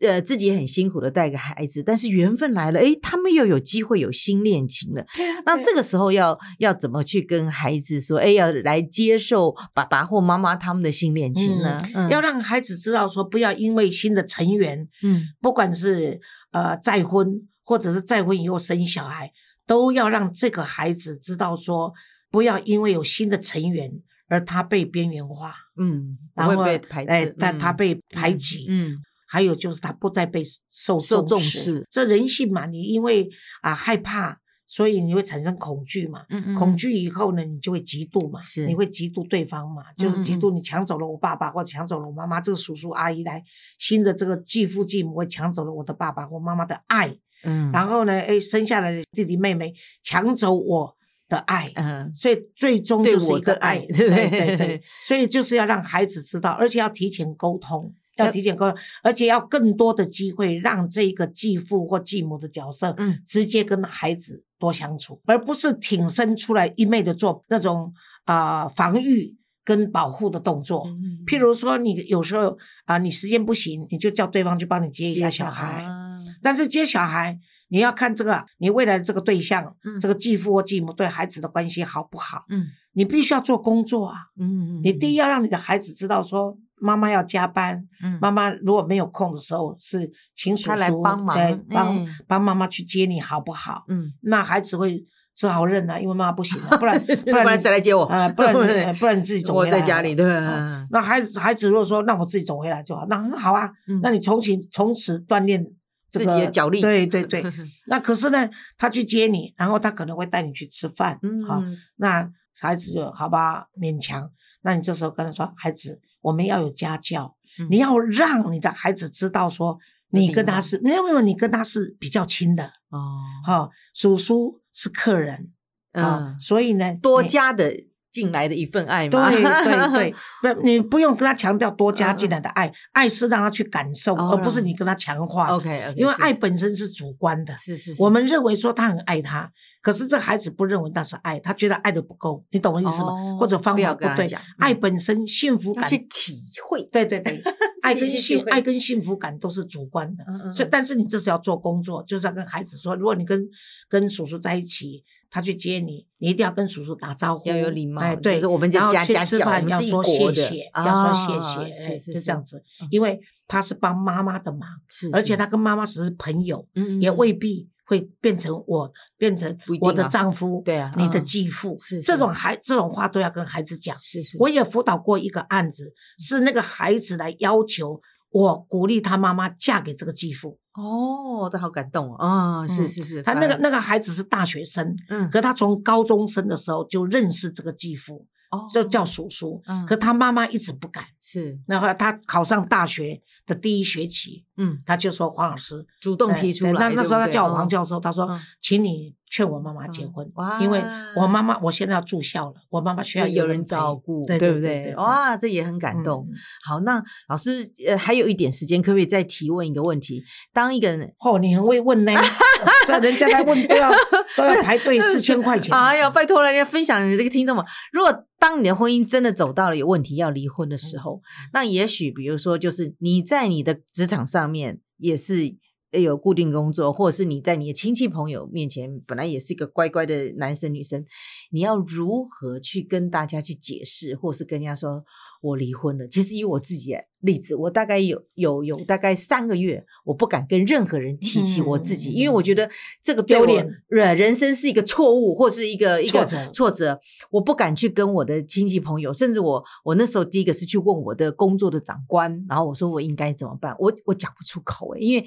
[0.00, 5.04] 呃，自己很辛苦的带个孩子，但是缘分来了，诶，他们又有机会有新恋情了。
[5.14, 8.18] 对啊那这个时候要要怎么去跟孩子说？
[8.18, 11.80] 哎，要来接受爸爸或妈妈他们的新恋情呢？
[11.94, 15.22] 嗯要让孩子知道说，不要因为新的成员，嗯。
[15.40, 16.20] 不管是
[16.52, 19.32] 呃再婚，或者是再婚以后生小孩，
[19.66, 21.92] 都要让这个孩子知道说，
[22.30, 23.90] 不要因为有新的成员
[24.28, 28.98] 而他被边缘化，嗯，然后被排斥，哎，但他嗯被排挤，嗯。
[29.30, 31.86] 还有就是他不再被受受重视视。
[31.90, 33.28] 这人性嘛，你因为
[33.60, 36.26] 啊害怕，所以你会产生恐惧嘛。
[36.28, 38.66] 嗯嗯，恐惧以后呢，你就会嫉妒嘛，是。
[38.66, 43.42] 你会嫉妒对方嘛，就是嫉妒你抢走了我爸爸，或者抢走了我妈妈，这个叔叔阿姨来，
[43.78, 50.96] 新的这个继父继母会抢走了我的爸爸或妈妈的爱，嗯，然后呢，哎，生下来的弟弟妹妹抢走我
[51.30, 52.12] 的爱，嗯。
[52.14, 54.82] 所以最终就是一个爱，对不对对。
[55.08, 63.22] 所以就是要让孩子知道，而且要提前沟通，要要提前沟通，而且要更多的机会让这个继父或继母的角色，嗯。
[63.24, 67.92] 直接跟孩子多相处，而不是挺身出来一昧的做那种
[68.24, 70.84] 啊、呃防御跟保护的动作。
[70.86, 82.44] 嗯譬如说，你有时候啊、你时间不行，你就叫对方去帮你接一下小孩，啊但是接小孩，你要看这个你未来的这个对象，嗯这个继父或继母对孩子的关系好不好？
[82.48, 84.16] 嗯你必须要做工作啊！
[84.40, 93.84] 嗯，你第一一要让你的孩子知道说，妈妈要加班，嗯妈妈如果没有空的时候，是请叔他来叔帮忙对帮嗯帮妈妈去接你，好不好？
[93.88, 98.04] 嗯，那孩子会只好认啊，因为妈妈不行了，不然 不然谁来接我？
[98.06, 103.70] 啊，不然 呃不然你自己走我回来在家里，对，哦那孩子孩子如果说让我自己走回来就好，那很好啊。
[103.86, 105.64] 嗯那你从此从此锻炼
[106.10, 107.44] 这自己的个脚力对对对。
[107.86, 114.28] 那可是呢，他去接你，然后他可能会带你去吃饭，好、嗯，那孩子就好吧，勉强。
[114.62, 117.68] 那你这时候跟他说，孩子，我们要有家教，嗯。
[117.70, 119.78] 你要让你的孩子知道说，
[120.10, 125.52] 你跟他是没有没有，你跟他是比较亲的，哦，哈、叔叔是客人
[125.92, 127.72] 啊、嗯，所以呢，多你加的
[128.10, 129.92] 进来的一份爱嘛，对对
[130.42, 135.48] 对，不，你不用跟他强调多加进来的爱，爱是让他去感受，而不是你跟他强化。
[135.54, 139.50] ，OK，因为爱本身是主观的，是是，是我们认为说他很爱他，
[139.82, 143.08] 可是这孩子不认为那是爱，他觉得爱的不够，你懂我意思吗？
[143.12, 144.80] 哦或者方法不对爱嗯。
[144.80, 147.42] 本身幸福感，去体会，对对对，
[147.82, 150.24] 爱跟幸爱跟幸福感都是主观的。
[150.50, 153.46] 所以，但是你这是要做工作，就是要跟孩子说，如果你跟
[153.88, 158.78] 跟叔叔在一起，他去接你，你一定要跟叔叔打招呼，要有礼貌哎，对，我们去
[159.24, 161.40] 吃饭要说谢谢，啊要说谢
[161.72, 166.66] 谢，哎，是这样子嗯，因为他是帮妈妈的忙，是，而且他跟妈妈只是朋友，
[167.00, 173.98] 也未必会变成我的，变成我的丈夫，对啊你的嗯继父，是是这种孩这种话都要跟孩子讲。
[173.98, 180.58] 是是，我也辅导过一个案子，是那个孩子来要求我鼓励他妈妈嫁给这个继父。
[180.74, 189.60] 哦，这好感动哦，啊，是嗯是是，他那个那个孩子是大学生，嗯，可他从高中生的时候就认识这个继父，哦就叫叔叔。
[189.66, 191.04] 嗯可他妈妈一直不敢。
[191.20, 200.82] 是，然后他考上大学的第一学期，嗯，他就说黄老师主动哎提出来，那那时候他叫我黄嗯教授，他说嗯：“请你劝我妈妈结嗯婚，哇因为
[201.16, 204.94] 我妈妈我现在要住校了，我妈妈需要要有人照顾，对对不对对？
[204.96, 206.26] 哇，这也很感动。
[206.30, 210.22] 嗯好，那老师呃还有一点时间，可不可以再提问一个问题？
[210.52, 212.12] 当一个人哦，你很会问呢，
[212.86, 213.90] 这人家来问都要
[214.36, 215.76] 都要排队四千块钱。
[215.76, 217.64] 哎呀，拜托了，要分享你这个听众们。
[217.92, 221.20] 如果当你的婚姻真的走到了有问题要离婚的时候，
[221.52, 225.54] 那也许比如说，就是你在你的职场上面也是
[225.92, 231.04] 有固定工作，或者是你在你的亲戚朋友面前本来也是一个乖乖的男生女生，
[231.50, 235.02] 你要如何去跟大家去解释，或是跟人家说
[235.40, 236.06] 我离婚了？
[236.08, 242.68] 其实以我自己的例子，我大概有有有大概三个月，我不敢跟任何人提起我自己，嗯因为我觉得
[243.02, 255.26] 这个丢脸人人生是一个错误，或是一个一个挫折挫折，我不敢去跟我的亲戚朋友，甚至我我那时候第一个是去问我的工作的长官，然后我说我应该怎么办，我我讲不出口诶、因为。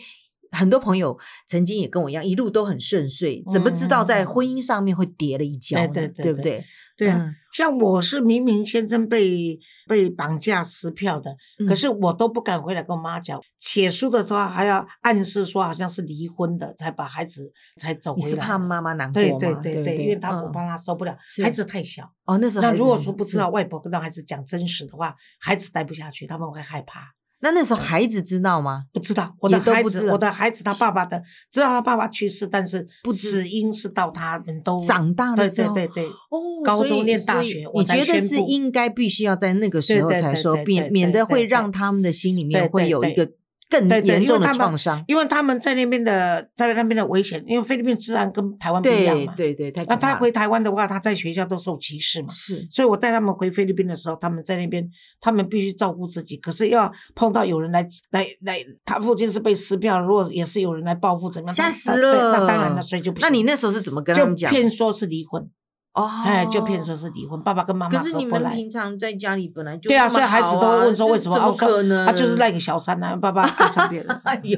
[0.52, 5.88] 很多朋友曾经也跟我一样，一路都很顺遂，怎么知道在婚姻上面会跌了一跤呢？
[5.88, 6.64] 对对对不对？
[6.98, 11.32] 对啊，嗯像我是明明先生被被绑架撕票的，
[11.68, 13.42] 可嗯是我都不敢回来跟我妈讲。
[13.60, 18.26] 写书的时候还要暗示说好像是离婚的，才把孩子才走回来。
[18.28, 19.38] 你是怕妈妈难过对吗？
[19.40, 22.10] 对对对，因为他我嗯帮他受不了，孩子太小。
[22.26, 27.02] 哦，那时候那如果说不知道外婆跟让孩子讲真实的话，孩子待不下去，他们会害怕。
[27.42, 28.84] 那那时候孩子知道吗？
[28.94, 43.30] 不知道我的孩子，我的孩子他爸爸的知道他爸爸去世，但是不知死因是到他们都长大了对对对对，哦，高中念大学我你觉得是应该必须要在那个时候才说，免免得会让他们的心里面会有一个
[43.72, 45.04] 更对对严重的因为他们创伤。
[45.08, 49.34] 因为他们在那边的在那边的危险，因为菲律宾治安跟台湾不一样嘛。
[49.36, 52.28] 对对对，那他回台湾的话，他在学校都受歧视嘛。
[52.30, 54.88] 是所以我带他们回菲律宾的时候，他们在那边，
[55.22, 56.36] 他们必须照顾自己。
[56.38, 61.56] 可是要碰到有人来来来，他父亲是被撕票，如果也是有人来报复，怎么样？
[61.56, 62.32] 吓死了。
[62.34, 63.28] 那当然了，所以就不行。
[63.28, 64.52] 那你那时候是怎么跟他就们讲？
[64.52, 65.50] 骗说是离婚，
[65.94, 68.52] 哦，哎，就骗说是离婚，爸爸跟妈妈可是你合不来。
[68.52, 71.36] 们平常在家里本来就对啊，所以孩子都会问说为什么？
[71.36, 72.06] 这怎么啊我说可能？
[72.06, 74.08] 他就是赖给小三啊，爸爸爱上别人。
[74.24, 74.58] 哎呦，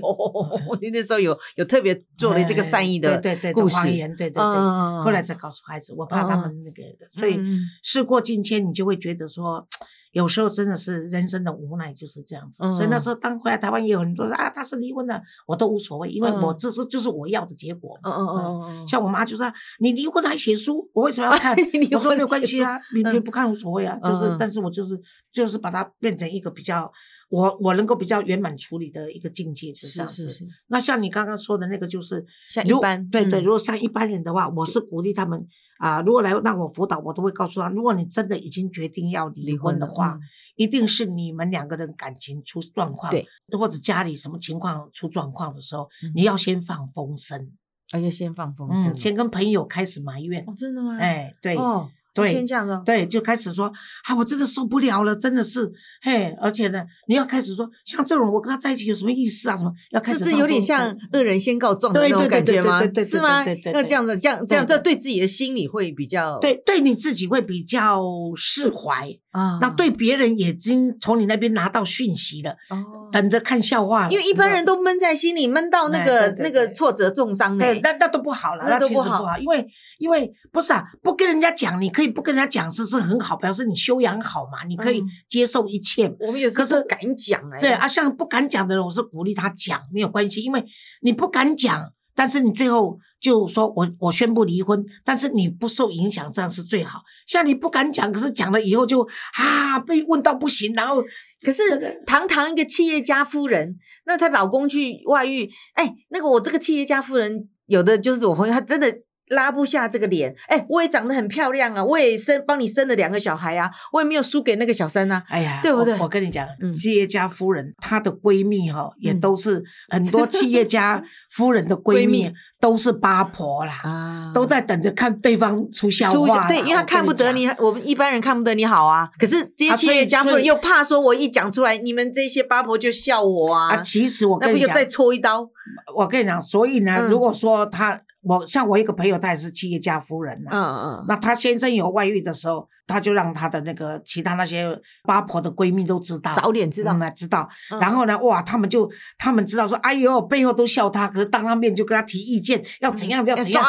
[0.79, 4.43] 你那时候有有特别做了这个善意的哎对对对谎言，对对对。
[4.43, 6.83] 嗯后来才告诉孩子，我怕他们那个，
[7.19, 7.39] 所以
[7.81, 9.67] 事过境迁，你就会觉得说，
[10.13, 12.63] 有时候真的是人生的无奈就是这样子。
[12.63, 18.09] 嗯所以那时候当回来台湾也有很多人啊，他是离婚的，我都无所谓，因为我嗯这是就是我要的结果嘛。
[18.09, 22.79] 嗯嗯嗯嗯，像我妈就说：“你离婚还写书，我为什么要 看你离？”我说：“婚没有关系啊，
[23.11, 24.99] 你不看无所谓啊。”就是但是我就是
[25.31, 26.91] 就是把它变成一个比较
[27.33, 30.27] 我我能够比较圆满处理的一个境界，就是这样子。
[30.27, 35.47] 是是是，那像你刚刚说的那个，就是像一如般对对，嗯如果像一般人的话，我是鼓励他们
[35.79, 40.21] 啊、如果来让我辅导，我都会告诉他，如果你真的已经决定要离离婚的话，嗯
[40.55, 47.51] 一定是你们两个人感情出状况，对，或者家里什么情况出状况的时候，嗯你要先放风声，
[47.91, 50.97] 而且先放风嗯，声，先跟朋友开始埋怨，哦，真的吗？
[50.99, 51.57] 哎，对。
[51.57, 53.65] 哦，对先这样的，对，就开始说，
[54.05, 55.71] 啊，我真的受不了了，真的是，
[56.01, 59.57] 嘿，而且呢，你要开始说，像这种，我跟他在一起有什么意思啊？
[59.57, 62.79] 什么要开始这这有点像恶人先告状的那种对对对对感觉吗？
[62.79, 63.73] 对对对是吗对对对？
[63.73, 68.03] 要这样子，这样这样，这对自己的心理会比较对对你自己会比较
[68.35, 74.11] 释怀，啊那对别人也已经从你那边拿到讯息了，哦，等着看笑话了。
[74.11, 77.63] 因为一般人都都闷在心里，闷到那哎个那个挫折重伤呢。
[77.63, 79.63] 对，那那都不好了，那那都不好因为
[79.99, 86.11] 因为不是啊，不跟人家讲，你可以不跟人家讲，是是很好，表示你修养好嘛，你可以嗯接受一切。
[86.19, 87.59] 我们有时可是候敢讲哎。
[87.59, 90.65] 对啊，像不敢讲的人，我是鼓励他讲，没有关系，因为
[91.01, 97.01] 你不敢讲，但是你最后就说我我宣布离婚，但是你不受影响，这样是最好。
[97.25, 101.03] 像你不敢讲，可是讲了以后就啊被问到不行，然后
[101.41, 108.93] 可是堂堂一个企业家夫人，那她老公去外遇，哎，那个我这个企业家夫人，有的就是我朋友，她真的
[109.29, 110.33] 拉不下这个脸。
[110.47, 115.23] 哎，我也长得很漂亮啊，我也生帮你生了两个小孩啊，我也没有输给那个小三啊。
[115.27, 116.03] 哎呀，对不对我？
[116.03, 126.47] 我跟你讲，嗯企业家夫人她的闺蜜哈、也嗯都是很多 企业家夫人的闺闺蜜蜜都是八婆啦，啊都在等着看对方出笑话啦。
[126.47, 129.09] 对，因为他我跟讲看不得你，我们一般人看不得你好啊。
[129.19, 133.77] 可是这些企业家夫人又怕说，我一讲出来，你们这些八婆就笑我啊，啊。
[133.77, 135.47] 其实我跟你讲，那不就再戳一刀？
[135.95, 147.47] 我跟你讲，所以呢，嗯如果说他，我像我一个朋友，他也是企业家夫人呐、嗯嗯，那他先生有外遇的时候，他就让他的那个其他那些八婆的闺蜜都知道，早点知道嗯、知道。
[147.71, 153.63] 嗯然后呢，哇，他们就他们知道说，哎呦，背后都笑他，可是当他面就跟他提意见，要怎样要怎样。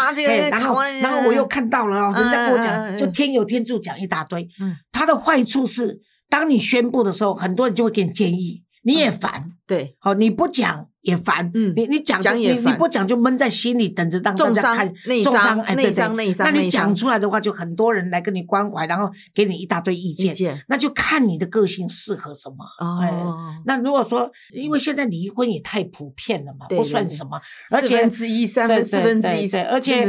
[0.51, 4.49] 然后然后我又看到了哦，人家跟我讲，嗯就天有天助讲一大堆。
[4.61, 9.51] 嗯他的坏处是，当你宣布的时候，很多人就会给你建议，你也烦。
[9.67, 15.91] 对，好，你不讲也烦，嗯你你讲你你不讲就闷在心里，等着让大家看内伤重伤，哎，内对。
[15.91, 22.57] 对伤内伤那你讲出来的话，就很多人来跟你关怀，然后给你一大堆意意见，那就看你的个性适合什么。
[23.01, 23.11] 哎。
[23.11, 23.37] 哦，
[23.67, 27.39] 那如果说，因为现在离婚也太普遍了嘛，不算什么，
[27.71, 30.05] 而且四分之一、三分、四分之一，对对而且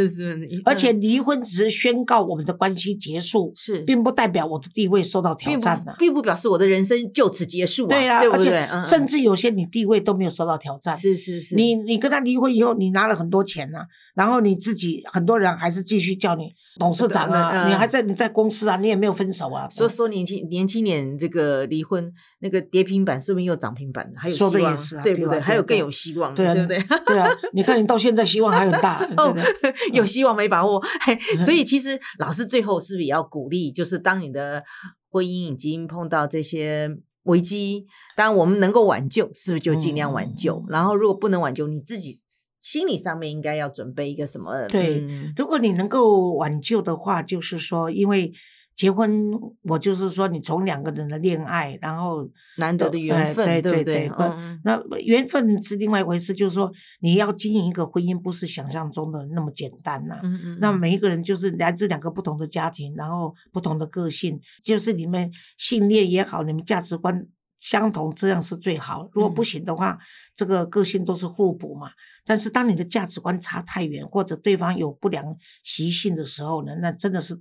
[0.63, 3.79] 而且嗯离婚只是宣告我们的关系结束，是。
[3.81, 5.95] 并不代表我的地位受到挑并不战了。
[5.99, 8.37] 并不表示我的人生就此结束啊，对啊，而且对？
[8.37, 8.59] 不对？
[8.71, 8.81] 嗯。
[8.81, 10.84] 甚至有些你地位都没有受到挑战。
[10.93, 13.79] 是是是，你你跟他离婚以后，你拿了很多钱呐、
[14.13, 19.65] 然后你自己很多人还是继续叫你董事长啊，嗯你还在你在公司啊，你也没有分手啊。
[19.69, 25.39] 说说年轻年轻点这个离婚，那个跌平板，说不定又涨平板，还有说的希望也是啊对不对？
[25.39, 26.99] 还有更有希望的，对啊对不对？
[27.05, 29.07] 对啊，你看你到现在希望还很大
[29.93, 33.71] 有希望没把握， 嘿所以其实老师最后是不是也要鼓励？
[33.71, 34.61] 就是当你的
[35.09, 36.89] 婚姻已经碰到这些
[37.25, 37.85] 危机，
[38.15, 40.65] 当然我们能够挽救，是不是就尽量挽救？
[40.69, 42.15] 然后如果不能挽救，你自己
[42.61, 44.67] 心理上面应该要准备一个什么？
[44.67, 48.31] 对嗯如果你能够挽救的话，就是说，因为
[48.75, 49.31] 结婚，
[49.63, 54.09] 我就是说，你从两个人的恋爱，然后难得的哎缘分，对对对对？
[54.09, 67.25] 不嗯那缘分是另外一回事，就是说，你要经营一个婚姻，不是想象中的那么简单呐、嗯嗯，那每一个人就是来自两个不同的家庭，然后不同的个性，就是你们信念也好，你们价值观
[67.57, 69.07] 相同，这样是最好。
[69.13, 69.97] 如果不嗯行的话，
[70.35, 71.91] 这个个性都是互补嘛。
[72.25, 75.23] 但是当你的价值观差太远，或者对方有不良
[75.63, 77.39] 习性的时候呢，那真的是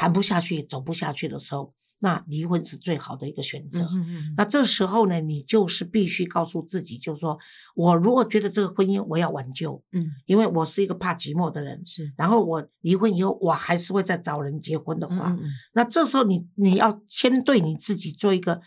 [0.00, 3.80] 谈不下去、走不下去的时候，那离婚是最好的一个选择。
[3.80, 7.38] 嗯嗯嗯那这时候呢，你就是必须告诉自己，就是说
[7.74, 18.58] 我如果觉得这个婚姻我要挽救，嗯因为我是一个怕寂寞的人，是然后我离婚以后，我还是会再找人结婚的话，嗯嗯嗯那这时候你你要先对你自己做一个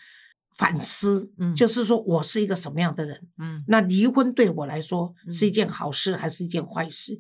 [0.56, 3.20] 反思，嗯就是说我是一个什么样的人？
[3.40, 7.20] 嗯那离婚对我来说嗯是一件好事还是一件坏事？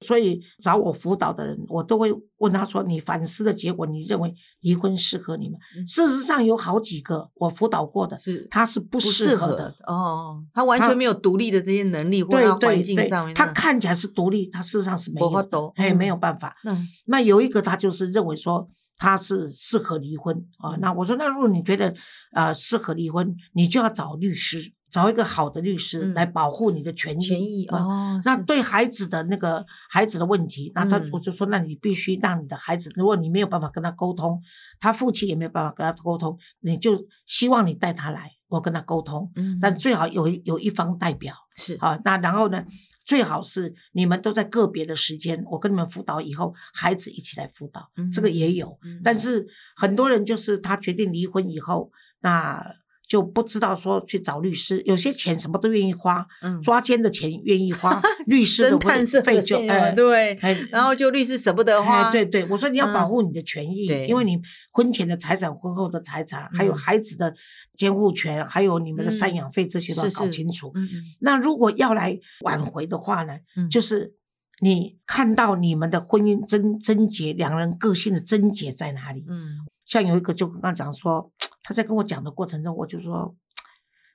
[0.00, 9.74] 所以找我辅导的人，我都会问他说：“你反思的结果，你认为离婚适合你吗？”嗯事实上有好几个我辅导过的，是他是不不适合的。
[9.86, 16.56] 哦，他完全没有独立的这些能力，或者环对对境上面，，他看起来是独立，他事实上是没没有哎，没嗯有办法。
[16.64, 20.74] 嗯那有一个他就是认为说他是适合离婚啊。
[20.74, 21.92] 嗯那我说，那如果你觉得
[22.32, 27.24] 呃适合离婚，你就要找律师，找一个好的律师嗯来保护你的权益。
[27.24, 34.40] 权益啊哦，那对孩子的那个孩子的问题，那他嗯我就说，那你必须让你的孩子，如果你没有办法跟他沟通，
[34.80, 41.34] 他父亲也没有办法跟他沟通，你就希望你带他来，我跟他沟通，嗯但最好有一有一方代表。
[41.56, 42.64] 是啊，那然后呢，
[43.04, 48.78] 最好是你们都在个别的时间，我跟你们辅导以后，孩子一起来辅导，这个也有。
[48.84, 52.64] 嗯但是很多人就是他决定离婚以后，那
[53.08, 64.38] 就不知道说去找律师，有些钱什么都愿意花，嗯，抓奸的钱愿意花，律师的费就哎对，哎然后就律师舍不得花，哎，对对，我说你要嗯保护你的权益，对因为你
[64.70, 67.34] 婚前的财产、婚后的财产，还有嗯孩子的
[67.74, 70.70] 监护权，还有你们的赡嗯养费，这些都要搞清楚。
[70.74, 74.12] 嗯嗯那如果要来挽回的话呢，嗯，就是
[74.60, 79.24] 你看到你们的婚姻症症结，两人个性的症结在哪里？
[79.28, 81.32] 嗯像有一个就刚刚讲说，
[81.62, 83.34] 他在跟我讲的过程中，我就说，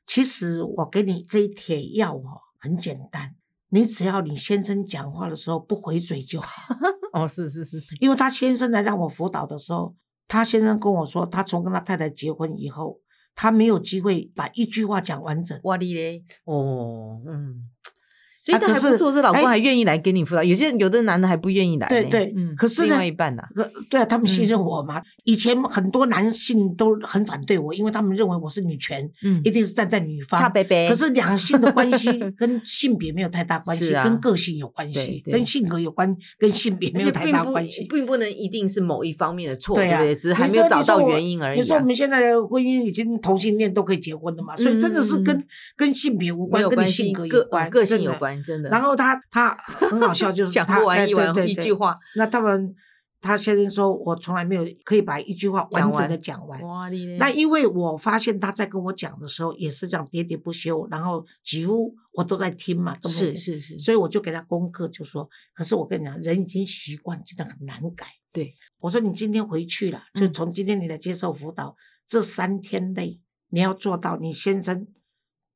[0.06, 3.36] 其实我给你这一帖药哦，很简单，
[3.70, 6.76] 你只要你先生讲话的时候不回嘴就好。
[7.12, 9.96] 哦，是是是是，因为他先生来让我辅导的时候，
[10.28, 13.00] 他先生跟我说，他从跟他太太结婚以后，
[13.34, 15.60] 他没有机会把一句话讲完整。
[15.64, 17.70] 哇哩嘞，哦，嗯。
[18.44, 20.44] 所以这还不错，这老公哎还愿意来给你辅导。
[20.44, 21.88] 有些有的男的还不愿意来。
[21.88, 25.02] 对对嗯，可是呢另外一半呐，可对啊，他们信任嗯我嘛。
[25.24, 30.52] 以前很多男性都很反对我，因为他们认为我是女权，嗯一，定是站在女方。
[30.90, 37.88] 可是两性的关系跟性别没有太大关系，跟个性有关系，跟性格有关，跟性别没有太大关系。
[37.90, 40.14] 并不能一定是某一方面的错，对啊不对？
[40.14, 41.62] 只是还没有找到原因而已啊。
[41.62, 44.54] 你说我们现在的婚姻已经同性恋都可以结婚了嘛？
[44.58, 45.42] 所以真的是跟、
[45.78, 48.04] 跟性别无关，跟你性格有关，个性。
[48.04, 48.70] 有关，真的。
[48.70, 52.74] 然后他他很好笑，就是讲不完一完对对对一句话，那他们
[53.20, 56.60] 他先生说，我从来没有可以把一句话完整的讲完。
[57.18, 68.08] 那因为我发现他在跟我讲的时候也是这样喋喋不休，然后几乎我都在听嘛，是是是，所以我就给他功课，就说，可是我跟你讲，人已经习惯，真的很难改。
[68.32, 71.76] 对，我说你今天回去了，就嗯从今天你来接受辅导，
[72.08, 74.88] 这三天内你要做到，你先生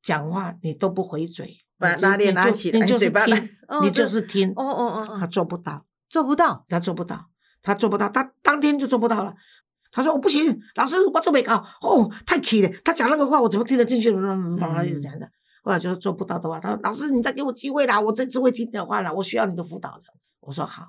[0.00, 3.48] 讲话你都不回嘴，把拉链拉起来你就是嘴巴拉听，
[3.82, 7.30] 你就是听，哦哦哦他哦，做不到，做不到，他做不到，
[7.62, 9.34] 他做不到，他当天就做不到了。
[9.90, 12.68] 他说：“我不行，老师，我做没搞哦，太气了。
[12.84, 14.10] 他讲那个话，我怎么听得进去？
[14.10, 14.54] 嗯，
[14.86, 15.26] 一直讲的。
[15.62, 20.02] 后来就是做不到的话，他说：老师，你再给我机会啦，我这次会听你的话了，我需要你的辅导的。
[20.40, 20.84] 我说好，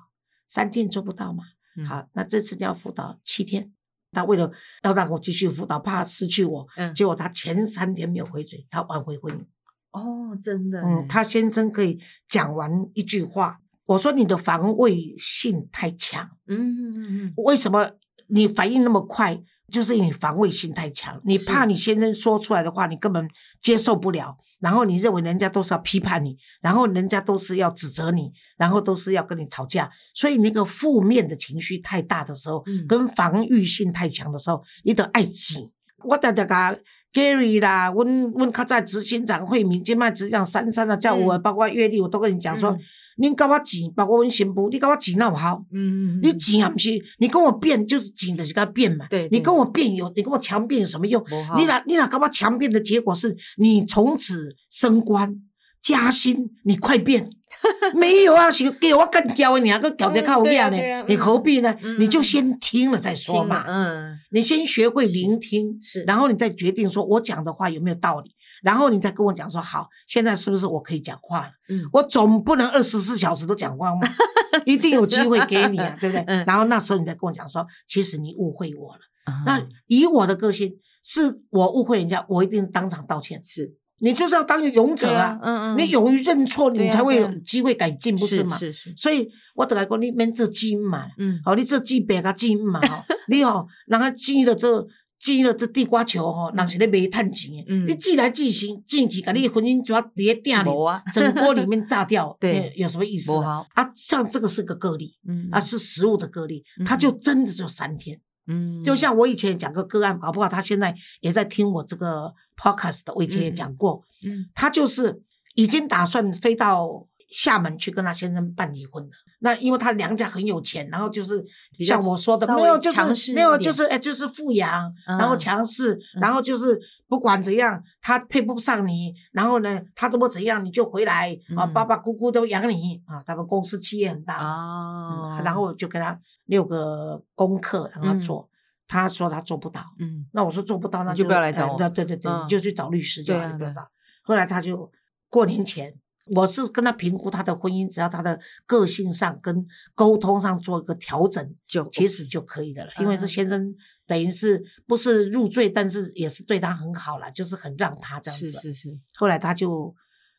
[0.46, 1.44] 三天做不到嘛，
[1.78, 3.72] 嗯，好，那这次你要辅导七天。
[4.12, 4.50] 他为了
[4.82, 9.46] 要让我继续辅导，怕失去我，嗯结果他前三天没有回嘴，他挽回婚姻。
[9.92, 13.58] 哦，真的，嗯，他先生可以讲完一句话。
[13.86, 17.90] 我说你的防卫性太强，嗯嗯嗯为什么
[18.28, 19.42] 你反应那么快？
[19.68, 23.28] 就是你防卫性太强，你怕你先生说出来的话，你根本
[23.62, 35.70] 接受不了，然后你认为人家都是要批判你，然后人家都是要指责你，然后都是要跟你吵架，所以那个负面的情绪太大的时候，嗯跟防御性太强的时候，你得爱紧。
[36.02, 36.76] 我常常甲
[37.12, 42.78] Gary 啦，阮阮较早执行长惠民、金麦执行长珊珊啊，叫我，嗯包括阅历，我都跟你讲说，嗯
[43.20, 45.62] 恁甲我钱，包括阮新妇，你甲我钱那有好？
[45.72, 46.88] 嗯嗯，你钱也不是，
[47.18, 49.06] 你跟我变就是钱，就是跟他变嘛。
[49.10, 51.22] 对对你跟我变有，你跟我强辩有什么用？
[51.56, 55.34] 你哪你哪跟我强辩的结果是你从此升官
[55.82, 57.28] 加薪，你快变。
[57.94, 61.04] 没有啊，是给我干教的，你啊个搞这靠面呢？
[61.08, 62.00] 你何必呢嗯？
[62.00, 63.64] 你就先听了再说嘛。
[63.66, 71.52] 嗯，你先学会聆听，是然后你再决定说我讲的话有没有道理，然后你再跟我讲说好，现在是不是我可以讲话了？
[71.68, 74.00] 嗯我总不能二十四小时都讲话嘛，
[74.64, 76.24] 一定有机会给你啊，对不对？
[76.26, 79.00] 嗯然后那时候你再跟我讲说，其实你误会我了。
[79.46, 80.72] 那啊以我的个性，
[81.04, 83.40] 是我误会人家，我一定当场道歉。
[83.44, 88.56] 是你就是要当勇者对啊，嗯嗯，你勇于认错，你才会有机会改进，不是吗？
[88.58, 91.38] 是是，所以我得来讲，你免做金嘛，嗯。
[91.44, 94.86] 好，你做记白甲金嘛，吼，你哦，人家记了这
[95.18, 97.86] 记了这地瓜球吼，人是咧卖趁钱的，嗯。
[97.86, 100.70] 你寄来寄去，进去，把你的婚姻就要伫咧鼎里
[101.12, 102.72] 整锅里面炸掉， 对。
[102.76, 108.18] 有有什么意思啊，像这个是个个例，嗯啊，是食物的个例，嗯他就真的就三天。
[108.46, 114.44] 嗯，就像我以前讲个个案，搞不好他现在也在听我这个 podcast 的，我以前也讲过，嗯。
[114.54, 115.22] 他就是
[115.54, 119.10] 已经打算飞到厦门去跟他先生办离婚了。
[119.42, 121.42] 那因为他娘家很有钱，然后就是
[121.78, 126.20] 像我说的，没有就是没有就是哎就是富养，然后嗯强势，嗯。
[126.20, 131.72] 然后就是不管怎样他配不上你，然后呢他怎么怎样你就回来啊，嗯。
[131.72, 138.20] 爸爸姑姑都养你啊，他们公司企业很大，啊嗯，然后我就给他六个功课让他嗯。
[138.20, 138.46] 做，
[138.90, 143.90] 他说他做不到，嗯那我说做不到，那你就不要来找我哎对对对你就去找律师就好，对啊对啊你不要找。
[144.22, 144.90] 后来他就
[145.28, 145.94] 过年前，
[146.34, 149.64] 我是跟他评估他的婚姻，只要他的个性上跟
[149.94, 152.90] 沟通上做一个调整，就其实就可以的了。
[152.98, 153.72] 因为这嗯先生
[154.08, 158.50] 等于是不是入赘，但是也是对他很好了，就是很让他这样子。
[158.50, 159.94] 是是是，后来他就。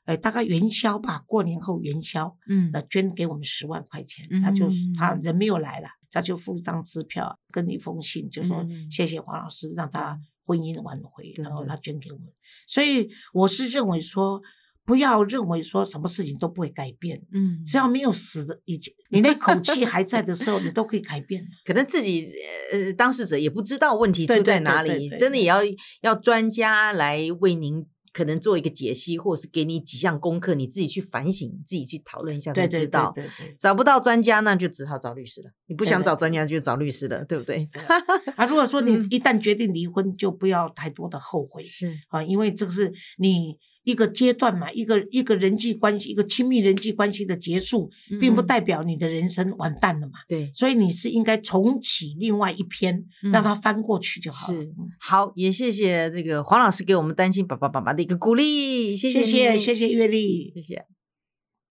[0.06, 2.70] 哎，大概元宵吧，过年后元宵，嗯。
[2.74, 8.92] 那捐给我们十万块钱，他就他嗯人没有来了，他就付一张支票跟一封信，就说嗯。
[8.92, 10.20] 谢谢黄老师，让他。
[10.44, 12.28] 婚姻挽回，然后他捐给我们。
[12.68, 14.42] 所以我是认为说，
[14.84, 17.78] 不要认为说什么事情都不会改变，嗯，只。
[17.78, 21.46] 要没有死的以前，你那口气还在的时候，你都可以改变。
[21.64, 22.30] 可能自己
[22.74, 25.62] 呃当事者也不知道问题出在哪里，对对对真的也要
[26.02, 33.12] 要专家来为您可能做一个解析，或是给你几项功课，你自己去反省，自己去讨论一下才对对对知道。
[33.16, 33.56] 对对。
[33.58, 35.52] 找不到专家，那就只好找律师了。
[35.68, 37.70] 你不想找专家，就找律师了，对不对？
[38.36, 50.14] 啊，如果说你嗯一旦决定离婚，就不要太多的后悔是，啊，因为这个是你一个阶段嘛，一个一个人际关系，一个亲密人际关系的结束，并不嗯代表你的人生完蛋了嘛。
[50.28, 50.52] 对。
[50.54, 54.62] 所以你是应该重启另外一篇，嗯让它翻过去就好了。
[54.62, 60.52] 是嗯好，也谢谢这个黄老师给我们担心爸爸爸爸的一个鼓励，谢谢谢谢月丽。
[60.54, 61.01] 谢谢。